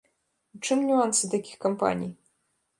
[0.57, 2.13] У чым нюансы такіх кампаній?